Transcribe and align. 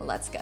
Let's 0.00 0.28
go. 0.28 0.40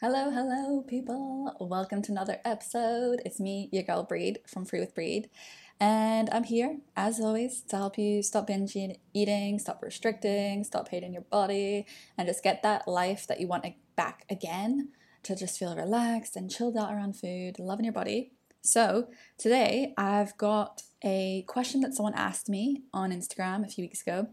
Hello, 0.00 0.30
hello, 0.30 0.82
people. 0.82 1.54
Welcome 1.60 2.02
to 2.02 2.12
another 2.12 2.40
episode. 2.44 3.22
It's 3.24 3.38
me, 3.38 3.68
your 3.70 3.84
girl 3.84 4.02
Breed 4.02 4.40
from 4.46 4.64
Free 4.64 4.80
with 4.80 4.94
Breed. 4.94 5.30
And 5.78 6.28
I'm 6.32 6.44
here, 6.44 6.78
as 6.96 7.20
always, 7.20 7.62
to 7.68 7.76
help 7.76 7.96
you 7.96 8.22
stop 8.22 8.48
binge 8.48 8.76
eating, 9.14 9.58
stop 9.60 9.80
restricting, 9.82 10.64
stop 10.64 10.88
hating 10.88 11.12
your 11.12 11.22
body, 11.22 11.86
and 12.18 12.26
just 12.26 12.42
get 12.42 12.62
that 12.64 12.88
life 12.88 13.26
that 13.28 13.40
you 13.40 13.46
want 13.46 13.66
back 13.94 14.24
again 14.28 14.88
to 15.22 15.36
just 15.36 15.58
feel 15.58 15.76
relaxed 15.76 16.34
and 16.34 16.50
chilled 16.50 16.76
out 16.76 16.92
around 16.92 17.14
food, 17.14 17.60
loving 17.60 17.84
your 17.84 17.94
body. 17.94 18.32
So, 18.62 19.08
today 19.38 19.94
I've 19.96 20.36
got 20.36 20.82
a 21.04 21.44
question 21.46 21.80
that 21.82 21.94
someone 21.94 22.14
asked 22.14 22.48
me 22.48 22.82
on 22.92 23.12
Instagram 23.12 23.64
a 23.64 23.68
few 23.68 23.84
weeks 23.84 24.02
ago. 24.02 24.28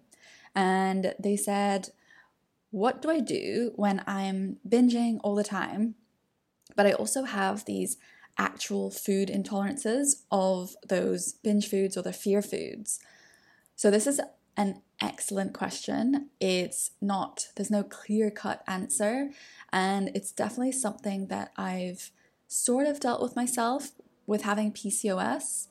And 0.55 1.13
they 1.19 1.37
said, 1.37 1.89
what 2.71 3.01
do 3.01 3.09
I 3.09 3.19
do 3.19 3.71
when 3.75 4.03
I'm 4.05 4.57
binging 4.67 5.19
all 5.23 5.35
the 5.35 5.43
time, 5.43 5.95
but 6.75 6.85
I 6.85 6.93
also 6.93 7.23
have 7.23 7.65
these 7.65 7.97
actual 8.37 8.89
food 8.91 9.29
intolerances 9.29 10.23
of 10.31 10.75
those 10.87 11.33
binge 11.33 11.67
foods 11.67 11.97
or 11.97 12.01
the 12.01 12.13
fear 12.13 12.41
foods? 12.41 12.99
So, 13.75 13.89
this 13.89 14.07
is 14.07 14.21
an 14.55 14.81
excellent 15.01 15.53
question. 15.53 16.29
It's 16.39 16.91
not, 17.01 17.47
there's 17.55 17.71
no 17.71 17.83
clear 17.83 18.29
cut 18.29 18.63
answer, 18.67 19.31
and 19.71 20.11
it's 20.13 20.31
definitely 20.31 20.73
something 20.73 21.27
that 21.27 21.51
I've 21.57 22.11
sort 22.47 22.87
of 22.87 22.99
dealt 22.99 23.21
with 23.21 23.35
myself 23.35 23.91
with 24.27 24.43
having 24.43 24.71
PCOS, 24.71 25.67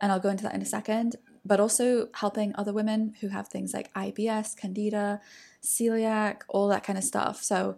and 0.00 0.12
I'll 0.12 0.20
go 0.20 0.28
into 0.28 0.44
that 0.44 0.54
in 0.54 0.62
a 0.62 0.66
second, 0.66 1.16
but 1.44 1.58
also 1.58 2.08
helping 2.14 2.54
other 2.54 2.72
women 2.72 3.14
who 3.20 3.28
have 3.28 3.48
things 3.48 3.72
like 3.72 3.92
IBS, 3.94 4.56
Candida, 4.56 5.20
celiac, 5.62 6.42
all 6.48 6.68
that 6.68 6.84
kind 6.84 6.98
of 6.98 7.04
stuff. 7.04 7.42
So 7.42 7.76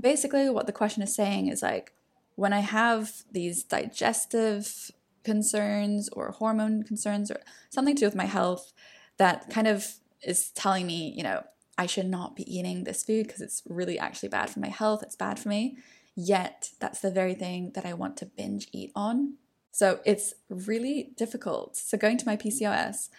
basically, 0.00 0.50
what 0.50 0.66
the 0.66 0.72
question 0.72 1.02
is 1.02 1.14
saying 1.14 1.48
is 1.48 1.62
like, 1.62 1.92
when 2.34 2.52
I 2.52 2.60
have 2.60 3.24
these 3.32 3.62
digestive 3.62 4.90
concerns 5.24 6.08
or 6.10 6.30
hormone 6.30 6.82
concerns 6.82 7.30
or 7.30 7.40
something 7.70 7.96
to 7.96 8.00
do 8.00 8.06
with 8.06 8.14
my 8.14 8.26
health 8.26 8.72
that 9.16 9.50
kind 9.50 9.66
of 9.66 9.94
is 10.22 10.50
telling 10.50 10.86
me, 10.86 11.12
you 11.16 11.22
know, 11.22 11.42
I 11.78 11.86
should 11.86 12.06
not 12.06 12.36
be 12.36 12.44
eating 12.54 12.84
this 12.84 13.02
food 13.02 13.26
because 13.26 13.40
it's 13.40 13.62
really 13.68 13.98
actually 13.98 14.28
bad 14.28 14.50
for 14.50 14.60
my 14.60 14.68
health, 14.68 15.02
it's 15.02 15.16
bad 15.16 15.38
for 15.38 15.48
me. 15.48 15.78
Yet, 16.14 16.70
that's 16.80 17.00
the 17.00 17.10
very 17.10 17.34
thing 17.34 17.72
that 17.74 17.84
I 17.84 17.92
want 17.92 18.16
to 18.18 18.26
binge 18.26 18.68
eat 18.72 18.90
on. 18.94 19.34
So, 19.72 20.00
it's 20.06 20.32
really 20.48 21.12
difficult. 21.16 21.76
So, 21.76 21.98
going 21.98 22.16
to 22.16 22.26
my 22.26 22.36
PCOS, 22.36 23.10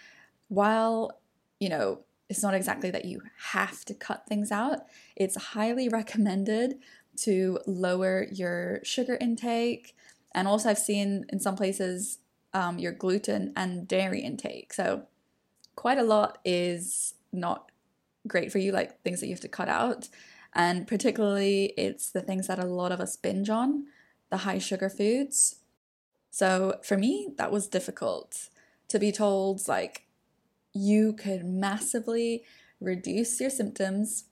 while, 0.48 1.20
you 1.60 1.68
know, 1.68 2.00
it's 2.28 2.42
not 2.42 2.54
exactly 2.54 2.90
that 2.90 3.04
you 3.04 3.22
have 3.52 3.84
to 3.86 3.94
cut 3.94 4.26
things 4.26 4.52
out. 4.52 4.80
It's 5.16 5.36
highly 5.36 5.88
recommended 5.88 6.78
to 7.18 7.58
lower 7.66 8.26
your 8.30 8.80
sugar 8.84 9.16
intake. 9.20 9.96
And 10.34 10.46
also, 10.46 10.68
I've 10.68 10.78
seen 10.78 11.24
in 11.30 11.40
some 11.40 11.56
places 11.56 12.18
um, 12.52 12.78
your 12.78 12.92
gluten 12.92 13.52
and 13.56 13.88
dairy 13.88 14.20
intake. 14.20 14.72
So, 14.72 15.04
quite 15.74 15.98
a 15.98 16.02
lot 16.02 16.38
is 16.44 17.14
not 17.32 17.70
great 18.26 18.52
for 18.52 18.58
you, 18.58 18.72
like 18.72 19.02
things 19.02 19.20
that 19.20 19.26
you 19.26 19.32
have 19.32 19.40
to 19.40 19.48
cut 19.48 19.68
out. 19.68 20.08
And 20.54 20.86
particularly, 20.86 21.72
it's 21.76 22.10
the 22.10 22.20
things 22.20 22.46
that 22.46 22.58
a 22.58 22.64
lot 22.64 22.92
of 22.92 23.00
us 23.00 23.16
binge 23.16 23.48
on, 23.48 23.86
the 24.30 24.38
high 24.38 24.58
sugar 24.58 24.90
foods. 24.90 25.56
So, 26.30 26.78
for 26.82 26.98
me, 26.98 27.32
that 27.38 27.50
was 27.50 27.68
difficult 27.68 28.50
to 28.88 28.98
be 28.98 29.12
told, 29.12 29.66
like, 29.66 30.07
you 30.72 31.12
could 31.12 31.44
massively 31.44 32.44
reduce 32.80 33.40
your 33.40 33.50
symptoms 33.50 34.24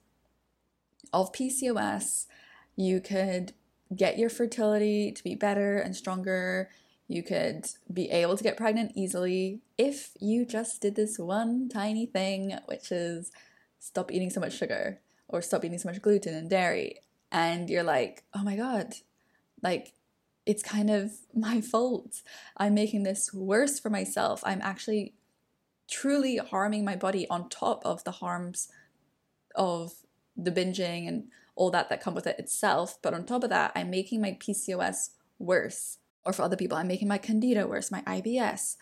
of 1.13 1.31
PCOS. 1.33 2.27
You 2.75 3.01
could 3.01 3.53
get 3.95 4.17
your 4.17 4.29
fertility 4.29 5.11
to 5.11 5.23
be 5.23 5.35
better 5.35 5.77
and 5.77 5.95
stronger. 5.95 6.69
You 7.07 7.23
could 7.23 7.67
be 7.91 8.09
able 8.09 8.37
to 8.37 8.43
get 8.43 8.57
pregnant 8.57 8.91
easily 8.95 9.61
if 9.77 10.11
you 10.19 10.45
just 10.45 10.81
did 10.81 10.95
this 10.95 11.17
one 11.17 11.69
tiny 11.69 12.05
thing, 12.05 12.57
which 12.65 12.91
is 12.91 13.31
stop 13.79 14.11
eating 14.11 14.29
so 14.29 14.41
much 14.41 14.57
sugar 14.57 14.99
or 15.27 15.41
stop 15.41 15.63
eating 15.63 15.77
so 15.77 15.89
much 15.89 16.01
gluten 16.01 16.33
and 16.35 16.49
dairy. 16.49 16.97
And 17.31 17.69
you're 17.69 17.83
like, 17.83 18.23
oh 18.33 18.43
my 18.43 18.55
God, 18.55 18.93
like 19.61 19.93
it's 20.45 20.63
kind 20.63 20.89
of 20.89 21.11
my 21.33 21.61
fault. 21.61 22.21
I'm 22.57 22.73
making 22.73 23.03
this 23.03 23.33
worse 23.33 23.79
for 23.79 23.89
myself. 23.89 24.41
I'm 24.45 24.61
actually 24.61 25.13
truly 25.87 26.37
harming 26.37 26.83
my 26.85 26.95
body 26.95 27.27
on 27.29 27.49
top 27.49 27.85
of 27.85 28.03
the 28.03 28.11
harms 28.11 28.69
of 29.55 29.93
the 30.35 30.51
binging 30.51 31.07
and 31.07 31.27
all 31.55 31.71
that 31.71 31.89
that 31.89 32.01
come 32.01 32.13
with 32.13 32.27
it 32.27 32.39
itself. 32.39 32.99
But 33.01 33.13
on 33.13 33.25
top 33.25 33.43
of 33.43 33.49
that, 33.49 33.71
I'm 33.75 33.89
making 33.89 34.21
my 34.21 34.37
PCOS 34.39 35.09
worse. 35.39 35.97
Or 36.25 36.33
for 36.33 36.43
other 36.43 36.57
people, 36.57 36.77
I'm 36.77 36.87
making 36.87 37.07
my 37.07 37.17
candida 37.17 37.67
worse, 37.67 37.89
my 37.89 38.01
IBS, 38.01 38.75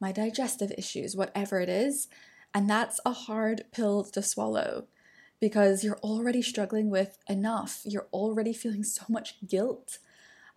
my 0.00 0.12
digestive 0.12 0.72
issues, 0.78 1.16
whatever 1.16 1.60
it 1.60 1.68
is. 1.68 2.08
And 2.54 2.68
that's 2.68 3.00
a 3.04 3.12
hard 3.12 3.64
pill 3.72 4.04
to 4.04 4.22
swallow 4.22 4.86
because 5.40 5.82
you're 5.82 5.98
already 5.98 6.42
struggling 6.42 6.90
with 6.90 7.18
enough. 7.28 7.80
You're 7.84 8.08
already 8.12 8.52
feeling 8.52 8.84
so 8.84 9.04
much 9.08 9.36
guilt 9.46 9.98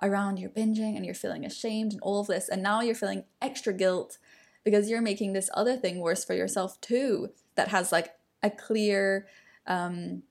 around 0.01 0.37
your 0.37 0.49
binging 0.49 0.95
and 0.95 1.05
you're 1.05 1.15
feeling 1.15 1.45
ashamed 1.45 1.93
and 1.93 2.01
all 2.01 2.19
of 2.19 2.27
this. 2.27 2.49
And 2.49 2.61
now 2.61 2.81
you're 2.81 2.95
feeling 2.95 3.23
extra 3.41 3.73
guilt 3.73 4.17
because 4.65 4.89
you're 4.89 5.01
making 5.01 5.31
this 5.31 5.49
other 5.53 5.77
thing 5.77 5.99
worse 5.99 6.25
for 6.25 6.33
yourself 6.33 6.81
too 6.81 7.29
that 7.55 7.69
has 7.69 7.93
like 7.93 8.09
a 8.43 8.49
clear 8.49 9.27
um 9.67 10.23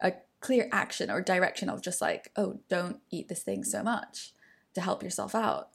a 0.00 0.12
clear 0.38 0.68
action 0.70 1.10
or 1.10 1.20
direction 1.20 1.68
of 1.68 1.82
just 1.82 2.00
like 2.00 2.30
oh 2.36 2.60
don't 2.68 2.98
eat 3.10 3.28
this 3.28 3.42
thing 3.42 3.64
so 3.64 3.82
much 3.82 4.32
to 4.72 4.80
help 4.80 5.02
yourself 5.02 5.34
out. 5.34 5.70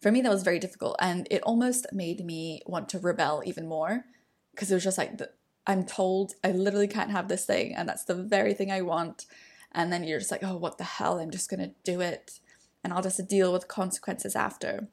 For 0.00 0.10
me 0.10 0.22
that 0.22 0.32
was 0.32 0.44
very 0.44 0.60
difficult 0.60 0.96
and 1.00 1.26
it 1.30 1.42
almost 1.42 1.86
made 1.92 2.24
me 2.24 2.62
want 2.66 2.88
to 2.90 2.98
rebel 2.98 3.42
even 3.44 3.68
more 3.68 4.04
because 4.52 4.70
it 4.70 4.74
was 4.74 4.84
just 4.84 4.96
like 4.96 5.18
the, 5.18 5.30
i'm 5.66 5.84
told 5.84 6.34
i 6.44 6.52
literally 6.52 6.86
can't 6.86 7.10
have 7.10 7.26
this 7.26 7.44
thing 7.44 7.74
and 7.74 7.88
that's 7.88 8.04
the 8.04 8.14
very 8.14 8.54
thing 8.54 8.70
i 8.70 8.80
want 8.80 9.26
and 9.72 9.92
then 9.92 10.04
you're 10.04 10.20
just 10.20 10.30
like 10.30 10.44
oh 10.44 10.56
what 10.56 10.78
the 10.78 10.84
hell? 10.84 11.18
I'm 11.18 11.32
just 11.32 11.50
going 11.50 11.60
to 11.60 11.74
do 11.82 12.00
it 12.00 12.38
and 12.84 12.92
i'll 12.92 13.02
just 13.02 13.26
deal 13.28 13.52
with 13.52 13.66
consequences 13.66 14.36
after 14.36 14.88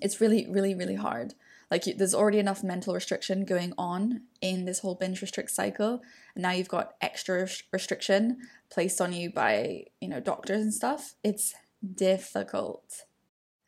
it's 0.00 0.20
really, 0.20 0.46
really, 0.48 0.74
really 0.74 0.94
hard. 0.94 1.34
Like 1.70 1.84
there's 1.84 2.14
already 2.14 2.38
enough 2.38 2.64
mental 2.64 2.94
restriction 2.94 3.44
going 3.44 3.72
on 3.78 4.22
in 4.40 4.64
this 4.64 4.80
whole 4.80 4.96
binge 4.96 5.20
restrict 5.22 5.50
cycle, 5.50 6.02
and 6.34 6.42
now 6.42 6.50
you've 6.50 6.68
got 6.68 6.94
extra 7.00 7.48
restriction 7.72 8.38
placed 8.70 9.00
on 9.00 9.12
you 9.12 9.30
by 9.30 9.84
you 10.00 10.08
know 10.08 10.20
doctors 10.20 10.62
and 10.62 10.74
stuff. 10.74 11.14
It's 11.22 11.54
difficult. 11.94 13.04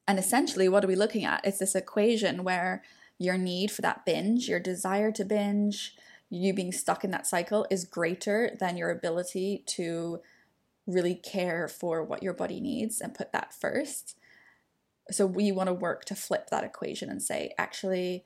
And 0.09 0.19
essentially, 0.19 0.69
what 0.69 0.85
are 0.85 0.89
we 0.89 0.97
looking 0.97 1.25
at? 1.25 1.45
It's 1.45 1.59
this 1.59 1.77
equation 1.77 2.43
where 2.43 2.83
your 3.19 3.39
need 3.39 3.71
for 3.71 3.83
that 3.83 4.05
binge, 4.05 4.49
your 4.49 4.59
desire 4.59 5.13
to 5.13 5.25
binge, 5.25 5.95
you 6.29 6.53
being 6.53 6.73
stuck 6.73 7.05
in 7.05 7.13
that 7.13 7.27
cycle 7.27 7.67
is 7.71 7.85
greater 7.85 8.57
than 8.59 8.77
your 8.77 8.91
ability 8.91 9.63
to 9.67 10.21
really 10.87 11.15
care 11.15 11.69
for 11.69 12.03
what 12.03 12.23
your 12.23 12.33
body 12.33 12.61
needs 12.61 13.01
and 13.01 13.15
put 13.15 13.33
that 13.33 13.55
first. 13.55 14.17
So 15.11 15.27
we 15.27 15.53
want 15.53 15.69
to 15.69 15.75
work 15.75 16.05
to 16.07 16.15
flip 16.15 16.49
that 16.51 16.65
equation 16.65 17.11
and 17.11 17.23
say, 17.23 17.55
actually, 17.59 18.25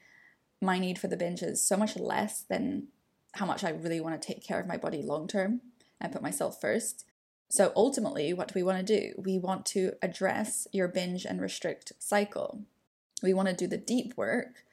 my 0.60 0.78
need 0.78 0.98
for 0.98 1.08
the 1.08 1.16
binge 1.16 1.42
is 1.42 1.62
so 1.62 1.76
much 1.76 1.96
less 1.96 2.42
than 2.42 2.88
how 3.34 3.46
much 3.46 3.64
I 3.64 3.70
really 3.70 4.00
want 4.00 4.20
to 4.20 4.26
take 4.26 4.42
care 4.42 4.60
of 4.60 4.66
my 4.66 4.76
body 4.76 5.02
long 5.02 5.26
term 5.26 5.60
and 6.00 6.12
put 6.12 6.22
myself 6.22 6.60
first. 6.60 7.04
So 7.48 7.72
ultimately, 7.76 8.32
what 8.32 8.48
do 8.48 8.52
we 8.56 8.62
want 8.62 8.84
to 8.84 9.00
do? 9.00 9.14
We 9.16 9.38
want 9.38 9.64
to 9.66 9.92
address 10.02 10.66
your 10.72 10.88
binge 10.88 11.24
and 11.24 11.40
restrict 11.40 11.92
cycle. 11.98 12.62
We 13.22 13.32
want 13.32 13.48
to 13.48 13.54
do 13.54 13.66
the 13.66 13.76
deep 13.76 14.14
work 14.16 14.64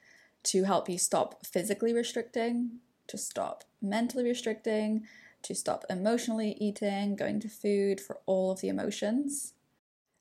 to 0.44 0.64
help 0.64 0.88
you 0.88 0.98
stop 0.98 1.46
physically 1.46 1.92
restricting, 1.92 2.80
to 3.06 3.16
stop 3.16 3.64
mentally 3.80 4.24
restricting, 4.24 5.06
to 5.42 5.54
stop 5.54 5.84
emotionally 5.88 6.56
eating, 6.60 7.16
going 7.16 7.40
to 7.40 7.48
food 7.48 8.00
for 8.00 8.18
all 8.26 8.50
of 8.50 8.60
the 8.60 8.68
emotions, 8.68 9.53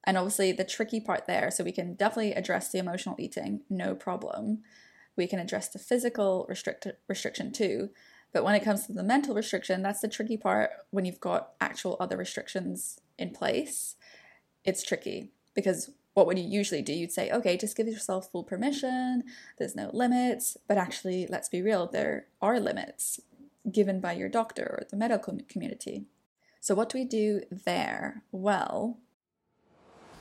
and 0.03 0.17
obviously, 0.17 0.51
the 0.51 0.65
tricky 0.65 0.99
part 0.99 1.27
there, 1.27 1.49
so 1.49 1.63
we 1.63 1.71
can 1.71 1.93
definitely 1.93 2.33
address 2.33 2.71
the 2.71 2.79
emotional 2.79 3.15
eating, 3.19 3.61
no 3.69 3.95
problem. 3.95 4.59
We 5.15 5.27
can 5.27 5.39
address 5.39 5.69
the 5.69 5.79
physical 5.79 6.45
restrict- 6.49 6.87
restriction 7.07 7.51
too. 7.51 7.89
But 8.33 8.43
when 8.43 8.55
it 8.55 8.63
comes 8.63 8.87
to 8.87 8.93
the 8.93 9.03
mental 9.03 9.35
restriction, 9.35 9.83
that's 9.83 10.01
the 10.01 10.07
tricky 10.07 10.37
part 10.37 10.71
when 10.89 11.05
you've 11.05 11.19
got 11.19 11.53
actual 11.61 11.95
other 11.99 12.17
restrictions 12.17 12.99
in 13.17 13.29
place. 13.29 13.95
It's 14.65 14.83
tricky 14.83 15.31
because 15.53 15.91
what 16.15 16.27
would 16.27 16.37
you 16.37 16.45
usually 16.45 16.81
do? 16.81 16.93
You'd 16.93 17.11
say, 17.11 17.31
okay, 17.31 17.57
just 17.57 17.77
give 17.77 17.87
yourself 17.87 18.31
full 18.31 18.43
permission, 18.43 19.23
there's 19.57 19.75
no 19.75 19.89
limits. 19.93 20.57
But 20.67 20.77
actually, 20.77 21.27
let's 21.27 21.49
be 21.49 21.61
real, 21.61 21.87
there 21.87 22.27
are 22.41 22.59
limits 22.59 23.19
given 23.71 23.99
by 23.99 24.13
your 24.13 24.29
doctor 24.29 24.63
or 24.63 24.87
the 24.89 24.97
medical 24.97 25.37
community. 25.47 26.05
So, 26.59 26.75
what 26.75 26.89
do 26.89 26.97
we 26.97 27.05
do 27.05 27.41
there? 27.51 28.23
Well, 28.31 28.99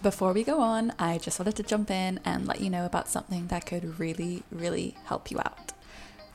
before 0.03 0.33
we 0.33 0.43
go 0.43 0.61
on, 0.61 0.93
I 0.99 1.19
just 1.19 1.39
wanted 1.39 1.57
to 1.57 1.63
jump 1.63 1.91
in 1.91 2.19
and 2.25 2.47
let 2.47 2.61
you 2.61 2.71
know 2.71 2.85
about 2.85 3.09
something 3.09 3.47
that 3.47 3.67
could 3.67 3.99
really, 3.99 4.43
really 4.51 4.97
help 5.05 5.31
you 5.31 5.39
out. 5.39 5.73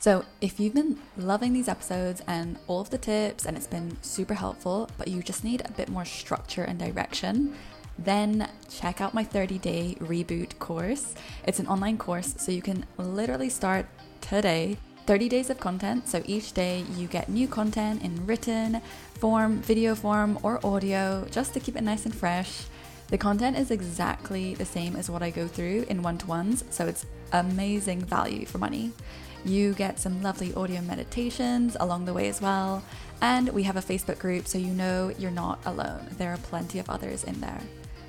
So, 0.00 0.24
if 0.40 0.58
you've 0.60 0.74
been 0.74 0.98
loving 1.16 1.52
these 1.52 1.68
episodes 1.68 2.22
and 2.26 2.56
all 2.66 2.80
of 2.80 2.90
the 2.90 2.98
tips 2.98 3.44
and 3.44 3.56
it's 3.56 3.66
been 3.66 3.98
super 4.00 4.34
helpful, 4.34 4.88
but 4.96 5.08
you 5.08 5.22
just 5.22 5.44
need 5.44 5.62
a 5.64 5.72
bit 5.72 5.88
more 5.88 6.04
structure 6.04 6.62
and 6.62 6.78
direction, 6.78 7.54
then 7.98 8.48
check 8.70 9.00
out 9.00 9.12
my 9.12 9.24
30 9.24 9.58
day 9.58 9.96
reboot 10.00 10.58
course. 10.58 11.14
It's 11.44 11.58
an 11.58 11.66
online 11.66 11.98
course, 11.98 12.34
so 12.38 12.52
you 12.52 12.62
can 12.62 12.86
literally 12.96 13.50
start 13.50 13.86
today. 14.20 14.78
30 15.06 15.28
days 15.30 15.48
of 15.48 15.58
content, 15.58 16.06
so 16.06 16.22
each 16.26 16.52
day 16.52 16.84
you 16.96 17.08
get 17.08 17.30
new 17.30 17.48
content 17.48 18.02
in 18.02 18.26
written 18.26 18.80
form, 19.14 19.56
video 19.62 19.94
form, 19.94 20.38
or 20.42 20.64
audio 20.64 21.26
just 21.30 21.54
to 21.54 21.60
keep 21.60 21.76
it 21.76 21.82
nice 21.82 22.04
and 22.04 22.14
fresh. 22.14 22.66
The 23.08 23.18
content 23.18 23.56
is 23.56 23.70
exactly 23.70 24.54
the 24.54 24.66
same 24.66 24.94
as 24.94 25.08
what 25.08 25.22
I 25.22 25.30
go 25.30 25.48
through 25.48 25.86
in 25.88 26.02
one 26.02 26.18
to 26.18 26.26
ones, 26.26 26.62
so 26.68 26.86
it's 26.86 27.06
amazing 27.32 28.02
value 28.02 28.44
for 28.44 28.58
money. 28.58 28.92
You 29.46 29.72
get 29.72 29.98
some 29.98 30.22
lovely 30.22 30.52
audio 30.54 30.82
meditations 30.82 31.74
along 31.80 32.04
the 32.04 32.12
way 32.12 32.28
as 32.28 32.42
well, 32.42 32.82
and 33.22 33.48
we 33.48 33.62
have 33.62 33.76
a 33.76 33.82
Facebook 33.82 34.18
group 34.18 34.46
so 34.46 34.58
you 34.58 34.74
know 34.74 35.10
you're 35.18 35.30
not 35.30 35.58
alone. 35.64 36.06
There 36.18 36.34
are 36.34 36.38
plenty 36.38 36.78
of 36.80 36.90
others 36.90 37.24
in 37.24 37.40
there. 37.40 37.60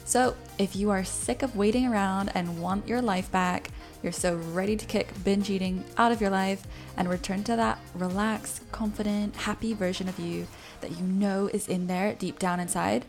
So, 0.04 0.36
if 0.58 0.76
you 0.76 0.90
are 0.90 1.04
sick 1.04 1.44
of 1.44 1.56
waiting 1.56 1.86
around 1.86 2.32
and 2.34 2.60
want 2.60 2.88
your 2.88 3.02
life 3.02 3.32
back, 3.32 3.70
you're 4.02 4.12
so 4.12 4.36
ready 4.36 4.76
to 4.76 4.86
kick 4.86 5.14
binge 5.24 5.50
eating 5.50 5.86
out 5.98 6.12
of 6.12 6.20
your 6.20 6.32
life 6.32 6.66
and 6.98 7.08
return 7.08 7.44
to 7.44 7.56
that 7.56 7.80
relaxed, 7.94 8.70
confident, 8.72 9.36
happy 9.36 9.74
version 9.74 10.10
of 10.10 10.20
you 10.20 10.48
that 10.82 10.98
you 10.98 11.06
know 11.06 11.48
is 11.54 11.68
in 11.68 11.88
there 11.88 12.16
deep 12.16 12.40
down 12.40 12.60
inside, 12.60 13.06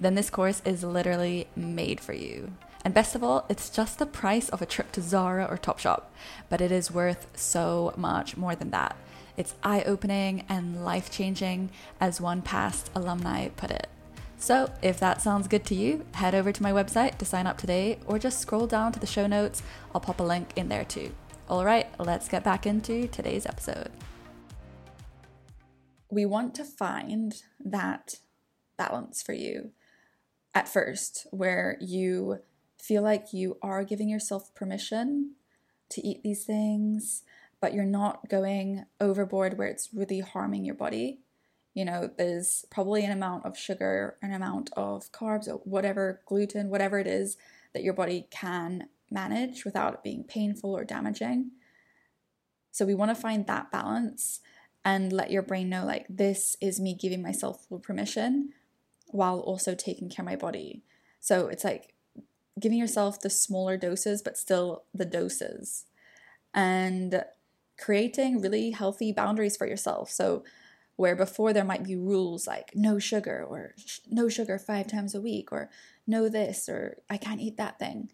then 0.00 0.14
this 0.14 0.30
course 0.30 0.62
is 0.64 0.84
literally 0.84 1.48
made 1.56 2.00
for 2.00 2.12
you. 2.12 2.52
And 2.84 2.94
best 2.94 3.14
of 3.14 3.24
all, 3.24 3.44
it's 3.48 3.70
just 3.70 3.98
the 3.98 4.06
price 4.06 4.48
of 4.48 4.62
a 4.62 4.66
trip 4.66 4.92
to 4.92 5.02
Zara 5.02 5.44
or 5.44 5.58
Topshop, 5.58 6.04
but 6.48 6.60
it 6.60 6.70
is 6.70 6.90
worth 6.90 7.26
so 7.36 7.92
much 7.96 8.36
more 8.36 8.54
than 8.54 8.70
that. 8.70 8.96
It's 9.36 9.54
eye 9.62 9.82
opening 9.84 10.44
and 10.48 10.84
life 10.84 11.10
changing, 11.10 11.70
as 12.00 12.20
one 12.20 12.42
past 12.42 12.90
alumni 12.94 13.48
put 13.48 13.70
it. 13.70 13.88
So, 14.36 14.72
if 14.82 15.00
that 15.00 15.20
sounds 15.20 15.48
good 15.48 15.64
to 15.66 15.74
you, 15.74 16.06
head 16.14 16.34
over 16.34 16.52
to 16.52 16.62
my 16.62 16.70
website 16.70 17.18
to 17.18 17.24
sign 17.24 17.46
up 17.46 17.58
today 17.58 17.98
or 18.06 18.18
just 18.18 18.40
scroll 18.40 18.68
down 18.68 18.92
to 18.92 19.00
the 19.00 19.06
show 19.06 19.26
notes. 19.26 19.62
I'll 19.94 20.00
pop 20.00 20.20
a 20.20 20.24
link 20.24 20.52
in 20.56 20.68
there 20.68 20.84
too. 20.84 21.12
All 21.48 21.64
right, 21.64 21.88
let's 21.98 22.28
get 22.28 22.44
back 22.44 22.66
into 22.66 23.08
today's 23.08 23.46
episode. 23.46 23.90
We 26.10 26.24
want 26.24 26.54
to 26.54 26.64
find 26.64 27.34
that 27.58 28.14
balance 28.76 29.22
for 29.22 29.32
you 29.32 29.72
at 30.58 30.68
first, 30.68 31.26
where 31.30 31.76
you 31.80 32.40
feel 32.78 33.02
like 33.02 33.32
you 33.32 33.56
are 33.62 33.84
giving 33.84 34.08
yourself 34.08 34.54
permission 34.54 35.34
to 35.90 36.06
eat 36.06 36.22
these 36.22 36.44
things, 36.44 37.22
but 37.60 37.72
you're 37.72 37.84
not 37.84 38.28
going 38.28 38.84
overboard 39.00 39.56
where 39.56 39.68
it's 39.68 39.90
really 39.94 40.20
harming 40.20 40.64
your 40.64 40.74
body 40.74 41.20
you 41.78 41.84
know, 41.84 42.10
there's 42.18 42.64
probably 42.70 43.04
an 43.04 43.12
amount 43.12 43.46
of 43.46 43.56
sugar, 43.56 44.16
an 44.20 44.32
amount 44.32 44.70
of 44.76 45.12
carbs, 45.12 45.46
or 45.46 45.58
whatever, 45.58 46.20
gluten, 46.26 46.70
whatever 46.70 46.98
it 46.98 47.06
is 47.06 47.36
that 47.72 47.84
your 47.84 47.94
body 47.94 48.26
can 48.32 48.88
manage 49.12 49.64
without 49.64 49.94
it 49.94 50.02
being 50.02 50.24
painful 50.24 50.76
or 50.76 50.84
damaging. 50.84 51.52
So 52.72 52.84
we 52.84 52.96
want 52.96 53.12
to 53.12 53.14
find 53.14 53.46
that 53.46 53.70
balance 53.70 54.40
and 54.84 55.12
let 55.12 55.30
your 55.30 55.42
brain 55.42 55.68
know 55.68 55.84
like 55.84 56.06
this 56.08 56.56
is 56.60 56.80
me 56.80 56.94
giving 56.94 57.22
myself 57.22 57.66
full 57.68 57.78
permission 57.78 58.50
while 59.10 59.40
also 59.40 59.74
taking 59.74 60.08
care 60.08 60.22
of 60.22 60.30
my 60.30 60.36
body. 60.36 60.82
So 61.20 61.48
it's 61.48 61.64
like 61.64 61.94
giving 62.58 62.78
yourself 62.78 63.20
the 63.20 63.30
smaller 63.30 63.76
doses 63.76 64.22
but 64.22 64.36
still 64.36 64.84
the 64.92 65.04
doses 65.04 65.86
and 66.54 67.24
creating 67.78 68.40
really 68.40 68.72
healthy 68.72 69.12
boundaries 69.12 69.56
for 69.56 69.66
yourself. 69.66 70.10
So 70.10 70.44
where 70.96 71.14
before 71.14 71.52
there 71.52 71.64
might 71.64 71.84
be 71.84 71.94
rules 71.94 72.46
like 72.46 72.72
no 72.74 72.98
sugar 72.98 73.44
or 73.48 73.74
no 74.10 74.28
sugar 74.28 74.58
five 74.58 74.88
times 74.88 75.14
a 75.14 75.20
week 75.20 75.52
or 75.52 75.70
no 76.06 76.28
this 76.28 76.68
or 76.68 76.96
I 77.08 77.16
can't 77.16 77.40
eat 77.40 77.56
that 77.56 77.78
thing. 77.78 78.10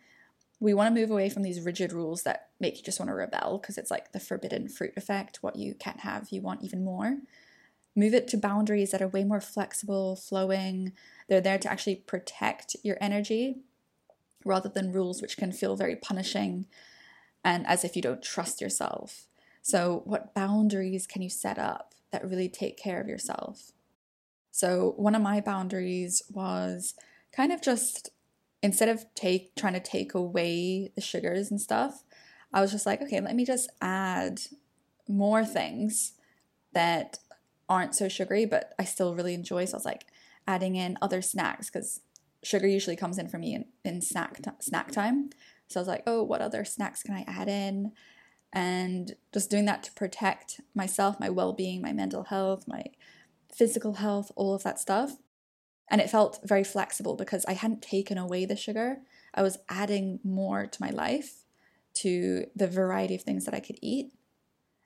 We 0.60 0.74
want 0.74 0.94
to 0.94 1.00
move 1.00 1.10
away 1.10 1.30
from 1.30 1.42
these 1.42 1.60
rigid 1.60 1.92
rules 1.92 2.22
that 2.24 2.48
make 2.60 2.76
you 2.76 2.82
just 2.82 3.00
want 3.00 3.08
to 3.08 3.14
rebel 3.14 3.58
because 3.58 3.78
it's 3.78 3.90
like 3.90 4.12
the 4.12 4.20
forbidden 4.20 4.68
fruit 4.68 4.92
effect. 4.96 5.38
What 5.42 5.56
you 5.56 5.74
can't 5.74 6.00
have, 6.00 6.28
you 6.30 6.42
want 6.42 6.62
even 6.62 6.84
more. 6.84 7.18
Move 7.96 8.14
it 8.14 8.28
to 8.28 8.36
boundaries 8.36 8.90
that 8.90 9.02
are 9.02 9.08
way 9.08 9.24
more 9.24 9.40
flexible, 9.40 10.16
flowing. 10.16 10.92
They're 11.28 11.40
there 11.40 11.58
to 11.58 11.70
actually 11.70 11.96
protect 11.96 12.76
your 12.82 12.96
energy 13.00 13.58
rather 14.44 14.68
than 14.68 14.92
rules 14.92 15.22
which 15.22 15.36
can 15.36 15.52
feel 15.52 15.76
very 15.76 15.96
punishing 15.96 16.66
and 17.44 17.66
as 17.66 17.84
if 17.84 17.96
you 17.96 18.02
don't 18.02 18.22
trust 18.22 18.60
yourself. 18.60 19.26
So, 19.62 20.02
what 20.04 20.34
boundaries 20.34 21.06
can 21.06 21.22
you 21.22 21.30
set 21.30 21.58
up? 21.58 21.94
that 22.14 22.24
really 22.24 22.48
take 22.48 22.78
care 22.78 23.00
of 23.00 23.08
yourself. 23.08 23.72
So, 24.52 24.94
one 24.96 25.16
of 25.16 25.20
my 25.20 25.40
boundaries 25.40 26.22
was 26.30 26.94
kind 27.32 27.52
of 27.52 27.60
just 27.60 28.10
instead 28.62 28.88
of 28.88 29.04
take 29.16 29.56
trying 29.56 29.72
to 29.72 29.80
take 29.80 30.14
away 30.14 30.92
the 30.94 31.00
sugars 31.00 31.50
and 31.50 31.60
stuff, 31.60 32.04
I 32.52 32.60
was 32.60 32.70
just 32.70 32.86
like, 32.86 33.02
okay, 33.02 33.20
let 33.20 33.34
me 33.34 33.44
just 33.44 33.68
add 33.82 34.42
more 35.08 35.44
things 35.44 36.12
that 36.72 37.18
aren't 37.68 37.94
so 37.94 38.08
sugary, 38.08 38.44
but 38.46 38.74
I 38.78 38.84
still 38.84 39.14
really 39.14 39.34
enjoy. 39.34 39.64
So 39.64 39.74
I 39.74 39.78
was 39.78 39.84
like 39.84 40.06
adding 40.46 40.76
in 40.76 40.98
other 41.00 41.22
snacks 41.22 41.70
because 41.70 42.00
sugar 42.42 42.66
usually 42.66 42.96
comes 42.96 43.18
in 43.18 43.28
for 43.28 43.38
me 43.38 43.54
in, 43.54 43.64
in 43.84 44.00
snack 44.00 44.42
t- 44.42 44.50
snack 44.60 44.90
time. 44.90 45.30
So 45.68 45.80
I 45.80 45.82
was 45.82 45.88
like, 45.88 46.02
oh, 46.06 46.22
what 46.22 46.42
other 46.42 46.64
snacks 46.64 47.02
can 47.02 47.14
I 47.14 47.24
add 47.26 47.48
in? 47.48 47.92
and 48.54 49.16
just 49.32 49.50
doing 49.50 49.64
that 49.64 49.82
to 49.82 49.92
protect 49.92 50.60
myself, 50.74 51.18
my 51.18 51.28
well 51.28 51.52
being, 51.52 51.82
my 51.82 51.92
mental 51.92 52.22
health, 52.24 52.68
my 52.68 52.84
physical 53.52 53.94
health, 53.94 54.30
all 54.36 54.54
of 54.54 54.62
that 54.62 54.78
stuff. 54.78 55.16
And 55.90 56.00
it 56.00 56.08
felt 56.08 56.38
very 56.44 56.64
flexible 56.64 57.16
because 57.16 57.44
I 57.46 57.54
hadn't 57.54 57.82
taken 57.82 58.16
away 58.16 58.46
the 58.46 58.56
sugar. 58.56 58.98
I 59.34 59.42
was 59.42 59.58
adding 59.68 60.20
more 60.22 60.66
to 60.66 60.82
my 60.82 60.90
life, 60.90 61.42
to 61.94 62.46
the 62.54 62.68
variety 62.68 63.16
of 63.16 63.22
things 63.22 63.44
that 63.44 63.54
I 63.54 63.60
could 63.60 63.78
eat. 63.82 64.12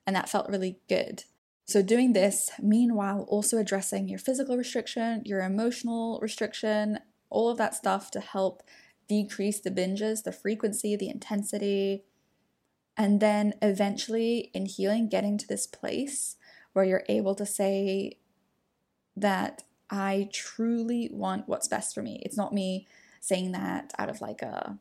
And 0.05 0.15
that 0.15 0.29
felt 0.29 0.49
really 0.49 0.79
good. 0.89 1.23
So, 1.69 1.83
doing 1.83 2.13
this, 2.13 2.49
meanwhile, 2.59 3.27
also 3.27 3.59
addressing 3.59 4.09
your 4.09 4.17
physical 4.17 4.57
restriction, 4.57 5.21
your 5.23 5.43
emotional 5.43 6.17
restriction, 6.19 6.97
all 7.29 7.47
of 7.47 7.59
that 7.59 7.75
stuff 7.75 8.09
to 8.09 8.19
help 8.19 8.63
decrease 9.07 9.59
the 9.59 9.69
binges, 9.69 10.23
the 10.23 10.31
frequency, 10.31 10.95
the 10.95 11.09
intensity, 11.09 12.05
and 12.97 13.19
then 13.19 13.53
eventually 13.61 14.49
in 14.51 14.65
healing, 14.65 15.09
getting 15.09 15.37
to 15.37 15.47
this 15.47 15.67
place 15.67 16.37
where 16.73 16.85
you're 16.85 17.05
able 17.07 17.35
to 17.35 17.45
say 17.45 18.17
that 19.15 19.61
I 19.91 20.27
truly 20.33 21.07
want 21.13 21.47
what's 21.47 21.67
best 21.67 21.93
for 21.93 22.01
me. 22.01 22.19
It's 22.25 22.35
not 22.35 22.51
me 22.51 22.87
saying 23.21 23.51
that 23.51 23.93
out 23.99 24.09
of 24.09 24.21
like 24.21 24.41
a 24.41 24.79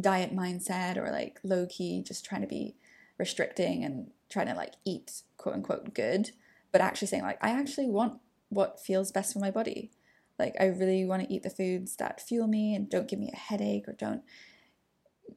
diet 0.00 0.34
mindset 0.34 0.96
or 0.96 1.12
like 1.12 1.38
low 1.44 1.66
key, 1.66 2.02
just 2.02 2.24
trying 2.24 2.40
to 2.40 2.48
be 2.48 2.74
restricting 3.16 3.84
and 3.84 4.10
trying 4.28 4.48
to 4.48 4.54
like 4.54 4.74
eat 4.84 5.22
quote 5.46 5.54
unquote 5.54 5.94
good, 5.94 6.32
but 6.72 6.80
actually 6.80 7.06
saying 7.06 7.22
like, 7.22 7.38
I 7.40 7.50
actually 7.50 7.86
want 7.86 8.18
what 8.48 8.80
feels 8.80 9.12
best 9.12 9.32
for 9.32 9.38
my 9.38 9.52
body. 9.52 9.92
Like, 10.40 10.56
I 10.58 10.66
really 10.66 11.04
want 11.04 11.22
to 11.22 11.32
eat 11.32 11.44
the 11.44 11.50
foods 11.50 11.94
that 11.96 12.20
fuel 12.20 12.48
me 12.48 12.74
and 12.74 12.90
don't 12.90 13.06
give 13.06 13.20
me 13.20 13.30
a 13.32 13.36
headache 13.36 13.86
or 13.86 13.92
don't 13.92 14.22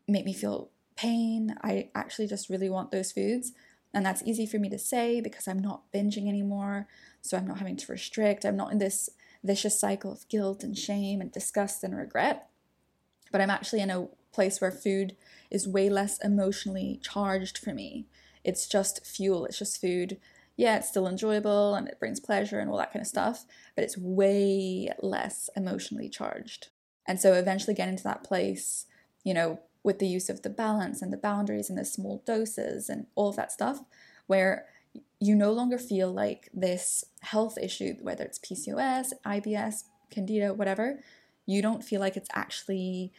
make 0.07 0.25
me 0.25 0.33
feel 0.33 0.71
pain. 0.95 1.55
I 1.61 1.89
actually 1.93 2.25
just 2.25 2.49
really 2.49 2.71
want 2.71 2.89
those 2.89 3.11
foods. 3.11 3.51
And 3.93 4.03
that's 4.03 4.23
easy 4.23 4.47
for 4.47 4.57
me 4.57 4.67
to 4.69 4.79
say 4.79 5.21
because 5.21 5.47
I'm 5.47 5.59
not 5.59 5.91
binging 5.93 6.27
anymore. 6.27 6.87
So 7.21 7.37
I'm 7.37 7.47
not 7.47 7.59
having 7.59 7.77
to 7.77 7.91
restrict. 7.91 8.45
I'm 8.45 8.57
not 8.57 8.71
in 8.71 8.79
this 8.79 9.11
vicious 9.43 9.79
cycle 9.79 10.11
of 10.11 10.27
guilt 10.27 10.63
and 10.63 10.75
shame 10.75 11.21
and 11.21 11.31
disgust 11.31 11.83
and 11.83 11.95
regret. 11.95 12.49
But 13.31 13.41
I'm 13.41 13.51
actually 13.51 13.81
in 13.81 13.91
a 13.91 14.07
place 14.33 14.59
where 14.59 14.71
food 14.71 15.15
is 15.51 15.67
way 15.67 15.87
less 15.87 16.17
emotionally 16.23 16.99
charged 17.03 17.59
for 17.59 17.73
me. 17.75 18.07
It's 18.43 18.67
just 18.67 19.05
fuel, 19.05 19.45
it's 19.45 19.59
just 19.59 19.81
food. 19.81 20.17
Yeah, 20.55 20.77
it's 20.77 20.89
still 20.89 21.07
enjoyable 21.07 21.75
and 21.75 21.87
it 21.87 21.99
brings 21.99 22.19
pleasure 22.19 22.59
and 22.59 22.69
all 22.69 22.77
that 22.77 22.91
kind 22.91 23.01
of 23.01 23.07
stuff, 23.07 23.45
but 23.75 23.83
it's 23.83 23.97
way 23.97 24.89
less 25.01 25.49
emotionally 25.55 26.09
charged. 26.09 26.67
And 27.07 27.19
so 27.19 27.33
eventually 27.33 27.73
getting 27.73 27.95
to 27.95 28.03
that 28.03 28.23
place, 28.23 28.85
you 29.23 29.33
know, 29.33 29.61
with 29.83 29.99
the 29.99 30.07
use 30.07 30.29
of 30.29 30.41
the 30.41 30.49
balance 30.49 31.01
and 31.01 31.13
the 31.13 31.17
boundaries 31.17 31.69
and 31.69 31.79
the 31.79 31.85
small 31.85 32.21
doses 32.25 32.89
and 32.89 33.07
all 33.15 33.29
of 33.29 33.37
that 33.37 33.51
stuff, 33.51 33.81
where 34.27 34.65
you 35.19 35.35
no 35.35 35.51
longer 35.51 35.77
feel 35.77 36.11
like 36.11 36.49
this 36.53 37.05
health 37.21 37.57
issue, 37.57 37.95
whether 38.01 38.23
it's 38.23 38.39
PCOS, 38.39 39.13
IBS, 39.25 39.83
Candida, 40.09 40.53
whatever, 40.53 40.99
you 41.45 41.61
don't 41.61 41.83
feel 41.83 41.99
like 41.99 42.17
it's 42.17 42.29
actually 42.33 43.11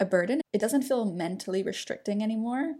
a 0.00 0.04
burden. 0.04 0.40
It 0.52 0.60
doesn't 0.60 0.82
feel 0.82 1.04
mentally 1.04 1.62
restricting 1.62 2.22
anymore. 2.22 2.74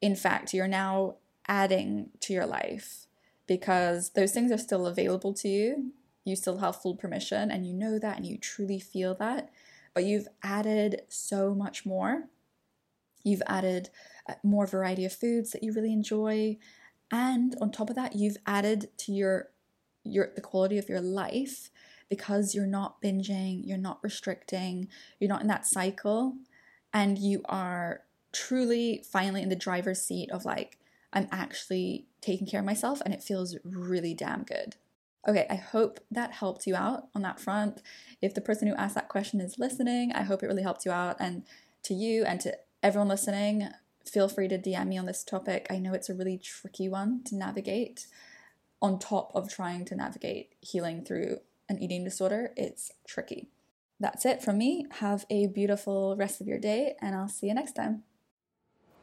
In 0.00 0.16
fact, 0.16 0.54
you're 0.54 0.68
now 0.68 1.16
adding 1.46 2.10
to 2.20 2.32
your 2.32 2.46
life 2.46 3.06
because 3.46 4.10
those 4.10 4.32
things 4.32 4.52
are 4.52 4.58
still 4.58 4.86
available 4.86 5.34
to 5.34 5.48
you. 5.48 5.92
You 6.24 6.36
still 6.36 6.58
have 6.58 6.80
full 6.80 6.94
permission 6.94 7.50
and 7.50 7.66
you 7.66 7.74
know 7.74 7.98
that 7.98 8.16
and 8.16 8.26
you 8.26 8.38
truly 8.38 8.78
feel 8.78 9.14
that, 9.16 9.50
but 9.94 10.04
you've 10.04 10.28
added 10.42 11.02
so 11.08 11.54
much 11.54 11.84
more. 11.84 12.28
You've 13.24 13.42
added 13.46 13.90
uh, 14.28 14.34
more 14.42 14.66
variety 14.66 15.04
of 15.04 15.12
foods 15.12 15.50
that 15.50 15.62
you 15.62 15.72
really 15.72 15.92
enjoy, 15.92 16.58
and 17.10 17.56
on 17.60 17.70
top 17.70 17.90
of 17.90 17.96
that, 17.96 18.14
you've 18.14 18.38
added 18.46 18.88
to 18.98 19.12
your 19.12 19.50
your 20.04 20.30
the 20.34 20.40
quality 20.40 20.78
of 20.78 20.88
your 20.88 21.00
life 21.00 21.70
because 22.08 22.54
you're 22.54 22.66
not 22.66 23.02
binging, 23.02 23.60
you're 23.64 23.76
not 23.76 23.98
restricting, 24.02 24.88
you're 25.18 25.28
not 25.28 25.42
in 25.42 25.48
that 25.48 25.66
cycle, 25.66 26.34
and 26.92 27.18
you 27.18 27.42
are 27.46 28.02
truly 28.32 29.04
finally 29.10 29.42
in 29.42 29.48
the 29.48 29.56
driver's 29.56 30.02
seat 30.02 30.30
of 30.30 30.44
like, 30.44 30.78
I'm 31.12 31.28
actually 31.32 32.06
taking 32.20 32.46
care 32.46 32.60
of 32.60 32.66
myself 32.66 33.00
and 33.04 33.12
it 33.12 33.22
feels 33.22 33.56
really 33.64 34.14
damn 34.14 34.44
good. 34.44 34.76
Okay, 35.28 35.46
I 35.50 35.56
hope 35.56 36.00
that 36.10 36.32
helped 36.32 36.66
you 36.66 36.74
out 36.74 37.08
on 37.14 37.22
that 37.22 37.40
front. 37.40 37.82
If 38.22 38.34
the 38.34 38.40
person 38.40 38.68
who 38.68 38.74
asked 38.74 38.94
that 38.94 39.08
question 39.08 39.40
is 39.40 39.58
listening, 39.58 40.12
I 40.12 40.22
hope 40.22 40.42
it 40.42 40.46
really 40.46 40.62
helped 40.62 40.86
you 40.86 40.92
out. 40.92 41.16
And 41.20 41.42
to 41.84 41.94
you 41.94 42.24
and 42.24 42.40
to 42.40 42.56
everyone 42.82 43.08
listening, 43.08 43.68
feel 44.06 44.28
free 44.28 44.48
to 44.48 44.58
DM 44.58 44.88
me 44.88 44.98
on 44.98 45.06
this 45.06 45.22
topic. 45.22 45.66
I 45.68 45.78
know 45.78 45.92
it's 45.92 46.08
a 46.08 46.14
really 46.14 46.38
tricky 46.38 46.88
one 46.88 47.22
to 47.24 47.36
navigate 47.36 48.06
on 48.80 48.98
top 48.98 49.30
of 49.34 49.50
trying 49.50 49.84
to 49.86 49.94
navigate 49.94 50.54
healing 50.60 51.04
through 51.04 51.38
an 51.68 51.78
eating 51.78 52.02
disorder. 52.02 52.52
It's 52.56 52.90
tricky. 53.06 53.48
That's 53.98 54.24
it 54.24 54.42
from 54.42 54.56
me. 54.56 54.86
Have 55.00 55.26
a 55.28 55.48
beautiful 55.48 56.16
rest 56.16 56.40
of 56.40 56.46
your 56.46 56.58
day, 56.58 56.96
and 57.02 57.14
I'll 57.14 57.28
see 57.28 57.48
you 57.48 57.54
next 57.54 57.72
time. 57.72 58.04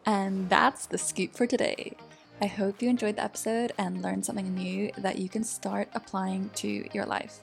And 0.08 0.50
that's 0.50 0.86
the 0.86 0.98
scoop 0.98 1.36
for 1.36 1.46
today. 1.46 1.98
I 2.42 2.46
hope 2.46 2.82
you 2.82 2.90
enjoyed 2.90 3.18
the 3.18 3.26
episode 3.26 3.74
and 3.78 4.02
learned 4.02 4.26
something 4.26 4.56
new 4.56 4.90
that 5.00 5.20
you 5.20 5.28
can 5.28 5.44
start 5.44 5.90
applying 5.94 6.50
to 6.56 6.88
your 6.94 7.06
life. 7.06 7.40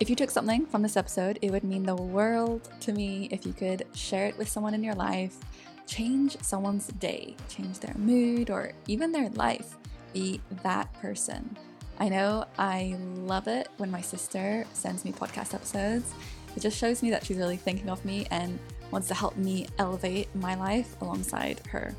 If 0.00 0.10
you 0.10 0.16
took 0.16 0.30
something 0.30 0.66
from 0.66 0.82
this 0.82 0.96
episode, 0.96 1.38
it 1.40 1.52
would 1.52 1.62
mean 1.62 1.84
the 1.84 1.94
world 1.94 2.68
to 2.80 2.92
me 2.92 3.28
if 3.30 3.46
you 3.46 3.52
could 3.52 3.86
share 3.94 4.26
it 4.26 4.36
with 4.36 4.48
someone 4.48 4.74
in 4.74 4.82
your 4.82 4.96
life, 4.96 5.36
change 5.86 6.36
someone's 6.42 6.88
day, 6.88 7.36
change 7.48 7.78
their 7.78 7.94
mood, 7.96 8.50
or 8.50 8.72
even 8.88 9.12
their 9.12 9.30
life. 9.30 9.76
Be 10.12 10.40
that 10.64 10.92
person. 10.94 11.56
I 12.00 12.08
know 12.08 12.44
I 12.58 12.96
love 13.18 13.46
it 13.46 13.68
when 13.76 13.92
my 13.92 14.00
sister 14.00 14.66
sends 14.72 15.04
me 15.04 15.12
podcast 15.12 15.54
episodes. 15.54 16.12
It 16.56 16.60
just 16.60 16.76
shows 16.76 17.04
me 17.04 17.10
that 17.10 17.24
she's 17.24 17.36
really 17.36 17.56
thinking 17.56 17.88
of 17.88 18.04
me 18.04 18.26
and 18.32 18.58
wants 18.90 19.08
to 19.08 19.14
help 19.14 19.36
me 19.36 19.66
elevate 19.78 20.34
my 20.34 20.54
life 20.54 21.00
alongside 21.00 21.60
her. 21.68 21.94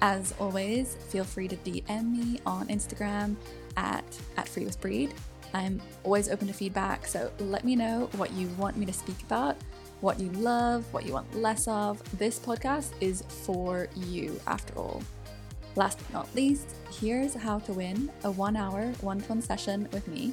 As 0.00 0.32
always, 0.38 0.96
feel 1.08 1.24
free 1.24 1.48
to 1.48 1.56
DM 1.56 2.12
me 2.12 2.40
on 2.46 2.68
Instagram 2.68 3.34
at, 3.76 4.04
at 4.36 4.48
Free 4.48 4.64
with 4.64 4.80
Breed. 4.80 5.12
I'm 5.54 5.80
always 6.04 6.28
open 6.28 6.46
to 6.46 6.52
feedback, 6.52 7.06
so 7.06 7.32
let 7.38 7.64
me 7.64 7.74
know 7.74 8.08
what 8.16 8.32
you 8.32 8.48
want 8.58 8.76
me 8.76 8.86
to 8.86 8.92
speak 8.92 9.20
about, 9.22 9.56
what 10.00 10.20
you 10.20 10.30
love, 10.32 10.84
what 10.92 11.04
you 11.04 11.12
want 11.12 11.34
less 11.34 11.66
of. 11.66 12.00
This 12.18 12.38
podcast 12.38 12.92
is 13.00 13.22
for 13.22 13.88
you, 13.96 14.40
after 14.46 14.74
all. 14.78 15.02
Last 15.74 15.98
but 15.98 16.12
not 16.12 16.34
least, 16.34 16.74
here's 16.90 17.34
how 17.34 17.58
to 17.60 17.72
win 17.72 18.10
a 18.24 18.30
one 18.30 18.56
hour 18.56 18.92
one 19.00 19.20
to 19.20 19.28
one 19.28 19.42
session 19.42 19.88
with 19.92 20.06
me. 20.08 20.32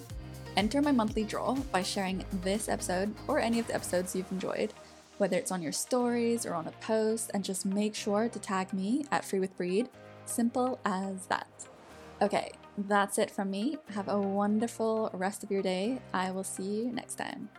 Enter 0.58 0.82
my 0.82 0.92
monthly 0.92 1.24
draw 1.24 1.56
by 1.72 1.84
sharing 1.84 2.24
this 2.42 2.70
episode 2.70 3.14
or 3.28 3.40
any 3.40 3.60
of 3.60 3.68
the 3.68 3.76
episodes 3.76 4.16
you've 4.16 4.32
enjoyed 4.32 4.74
whether 5.18 5.38
it's 5.38 5.52
on 5.52 5.62
your 5.62 5.72
stories 5.72 6.46
or 6.46 6.54
on 6.54 6.68
a 6.68 6.72
post, 6.72 7.32
and 7.34 7.44
just 7.44 7.66
make 7.66 7.96
sure 7.96 8.30
to 8.30 8.40
tag 8.40 8.74
me 8.74 9.06
at 9.12 9.26
Free 9.26 9.40
with 9.40 9.56
Breed. 9.58 9.90
Simple 10.26 10.80
as 10.86 11.28
that. 11.28 11.48
Okay, 12.22 12.52
that's 12.78 13.18
it 13.18 13.32
from 13.32 13.52
me. 13.52 13.78
Have 13.94 14.08
a 14.08 14.20
wonderful 14.20 15.10
rest 15.14 15.44
of 15.44 15.52
your 15.52 15.62
day. 15.62 16.00
I 16.14 16.32
will 16.32 16.44
see 16.44 16.64
you 16.64 16.92
next 16.92 17.16
time. 17.16 17.50